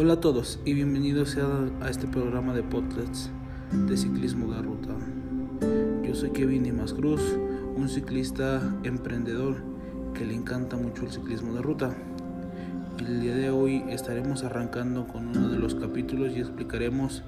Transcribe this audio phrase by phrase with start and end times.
[0.00, 1.36] Hola a todos y bienvenidos
[1.80, 3.30] a este programa de podcasts
[3.72, 4.94] de ciclismo de ruta.
[6.06, 7.20] Yo soy Kevin Dimas Cruz,
[7.74, 9.56] un ciclista emprendedor
[10.14, 11.96] que le encanta mucho el ciclismo de ruta.
[13.00, 17.24] El día de hoy estaremos arrancando con uno de los capítulos y explicaremos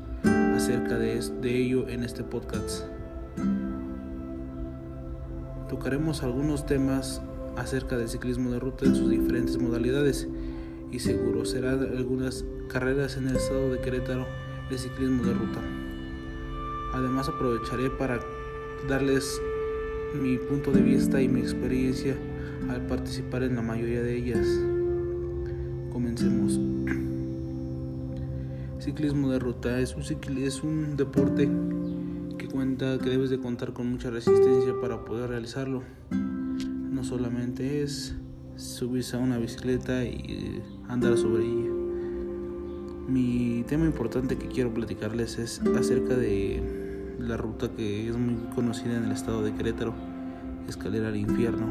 [0.54, 2.84] acerca de, ello en este podcast.
[5.68, 7.20] Tocaremos algunos temas
[7.56, 10.28] acerca del ciclismo de ruta en sus diferentes modalidades
[10.92, 14.26] y seguro serán algunas carreras en el estado de Querétaro
[14.70, 15.60] de ciclismo de ruta.
[16.92, 18.20] Además aprovecharé para
[18.88, 19.40] darles
[20.20, 22.16] mi punto de vista y mi experiencia
[22.68, 24.46] al participar en la mayoría de ellas.
[25.92, 26.58] Comencemos.
[28.80, 30.02] Ciclismo de ruta es un,
[30.38, 31.48] es un deporte
[32.38, 35.82] que cuenta que debes de contar con mucha resistencia para poder realizarlo.
[36.10, 38.16] No solamente es
[38.56, 41.70] subirse a una bicicleta y andar sobre ella.
[43.08, 48.96] Mi tema importante que quiero platicarles es acerca de la ruta que es muy conocida
[48.96, 49.94] en el estado de Querétaro,
[50.68, 51.66] Escalera al Infierno.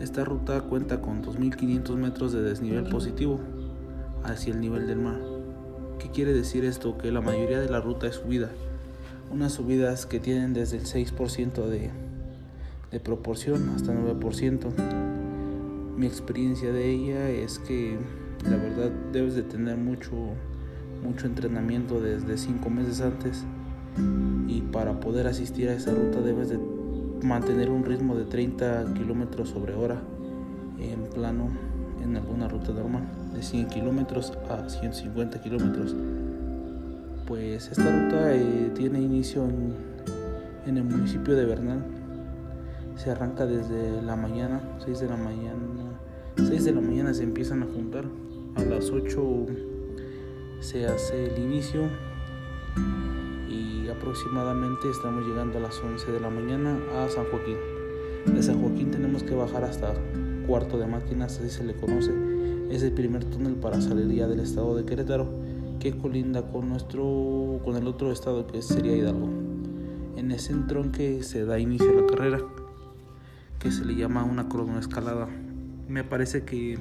[0.00, 3.40] Esta ruta cuenta con 2.500 metros de desnivel positivo
[4.24, 5.20] hacia el nivel del mar.
[5.98, 6.96] ¿Qué quiere decir esto?
[6.96, 8.50] Que la mayoría de la ruta es subida
[9.30, 11.90] unas subidas que tienen desde el 6% de,
[12.90, 15.19] de proporción hasta 9%.
[15.96, 17.98] Mi experiencia de ella es que
[18.44, 20.12] la verdad debes de tener mucho,
[21.02, 23.44] mucho entrenamiento desde 5 meses antes.
[24.48, 26.58] Y para poder asistir a esa ruta debes de
[27.22, 30.00] mantener un ritmo de 30 kilómetros sobre hora
[30.78, 31.50] en plano
[32.02, 33.04] en alguna ruta normal.
[33.34, 35.94] De 100 kilómetros a 150 kilómetros.
[37.26, 39.44] Pues esta ruta eh, tiene inicio
[40.66, 41.84] en, el municipio de Bernal.
[43.02, 45.98] Se arranca desde la mañana, 6 de la mañana.
[46.36, 48.04] 6 de la mañana se empiezan a juntar.
[48.56, 49.46] A las 8
[50.60, 51.88] se hace el inicio
[53.48, 57.56] y aproximadamente estamos llegando a las 11 de la mañana a San Joaquín.
[58.34, 59.94] De San Joaquín tenemos que bajar hasta
[60.46, 62.12] cuarto de máquinas, así se le conoce.
[62.68, 65.26] Es el primer túnel para salir ya del estado de Querétaro
[65.78, 69.30] que colinda con nuestro con el otro estado que sería Hidalgo.
[70.18, 72.40] En ese entronque se da inicio a la carrera,
[73.60, 75.28] que se le llama una cronoescalada.
[75.86, 76.78] Me parece que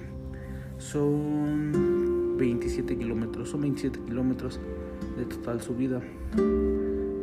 [0.77, 4.59] son 27 kilómetros, son 27 kilómetros
[5.17, 6.01] de total subida.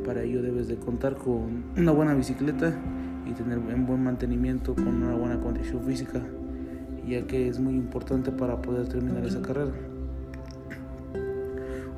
[0.04, 2.78] Para ello debes de contar con una buena bicicleta
[3.26, 6.22] y tener un buen mantenimiento con una buena condición física,
[7.06, 9.72] ya que es muy importante para poder terminar esa carrera.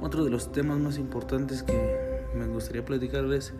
[0.00, 3.52] Otro de los temas más importantes que me gustaría platicarles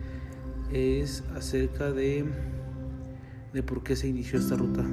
[0.72, 2.24] es acerca de,
[3.52, 4.84] de por qué se inició esta ruta.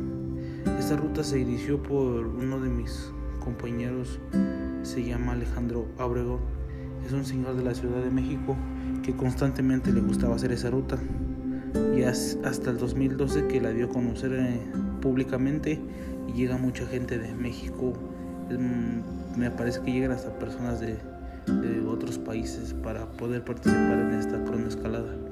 [0.79, 4.19] Esta ruta se inició por uno de mis compañeros,
[4.83, 6.39] se llama Alejandro Abrego,
[7.05, 8.55] es un señor de la Ciudad de México
[9.03, 10.97] que constantemente le gustaba hacer esa ruta.
[11.95, 14.59] Y hasta el 2012 que la dio a conocer eh,
[15.01, 15.79] públicamente
[16.27, 17.93] y llega mucha gente de México.
[19.37, 20.97] me parece que llegan hasta personas de
[21.45, 25.24] de otros países para poder participar en esta cronoescalada.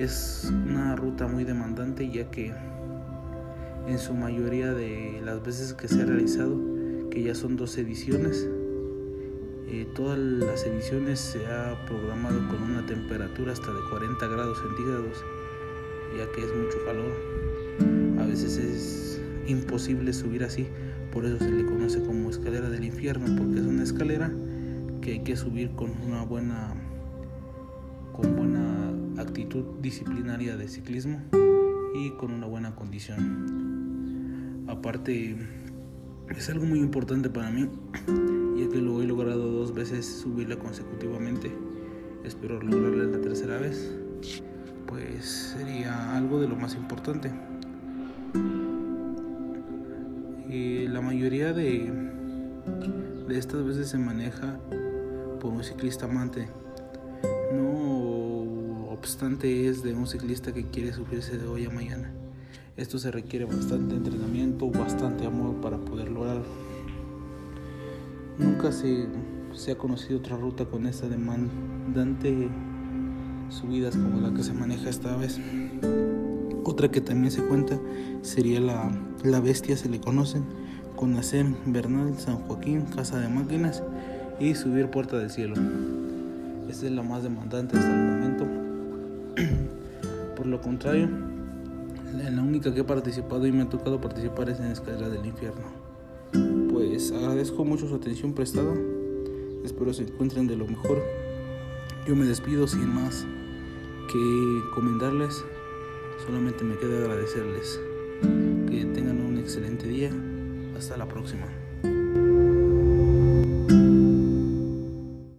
[0.00, 2.54] Es una ruta muy demandante ya que
[3.86, 6.58] en su mayoría de las veces que se ha realizado,
[7.10, 8.48] que ya son dos ediciones,
[9.68, 15.22] eh, todas las ediciones se ha programado con una temperatura hasta de 40 grados centígrados,
[16.16, 18.22] ya que es mucho calor.
[18.22, 20.66] A veces es imposible subir así,
[21.12, 24.32] por eso se le conoce como escalera del infierno, porque es una escalera
[25.02, 26.74] que hay que subir con una buena
[28.12, 31.20] con buena actitud disciplinaria de ciclismo
[31.94, 34.64] y con una buena condición.
[34.68, 35.36] Aparte
[36.28, 37.68] es algo muy importante para mí,
[38.56, 41.52] ya que lo he logrado dos veces subirla consecutivamente.
[42.24, 43.92] Espero lograrla la tercera vez.
[44.86, 47.30] Pues sería algo de lo más importante.
[50.48, 51.92] Y la mayoría de,
[53.28, 54.58] de estas veces se maneja
[55.40, 56.48] por un ciclista amante.
[59.10, 62.12] No obstante es de un ciclista que quiere subirse de hoy a mañana.
[62.76, 66.44] Esto se requiere bastante entrenamiento, bastante amor para poder lograrlo.
[68.38, 69.08] Nunca se,
[69.52, 72.48] se ha conocido otra ruta con esta demandante
[73.48, 75.40] subidas como la que se maneja esta vez.
[76.62, 77.80] Otra que también se cuenta
[78.22, 80.44] sería la, la Bestia, se le conocen,
[80.94, 83.82] con Nacem, Bernal, San Joaquín, Casa de Máquinas
[84.38, 85.56] y subir Puerta del Cielo.
[86.68, 88.69] Esta es la más demandante hasta el momento.
[90.40, 91.06] Por lo contrario,
[92.14, 95.66] la única que he participado y me ha tocado participar es en Escalera del Infierno.
[96.72, 98.72] Pues agradezco mucho su atención prestada.
[99.62, 101.02] Espero se encuentren de lo mejor.
[102.08, 103.26] Yo me despido sin más
[104.10, 105.44] que comentarles.
[106.24, 107.78] Solamente me queda agradecerles.
[108.22, 110.10] Que tengan un excelente día.
[110.74, 111.44] Hasta la próxima.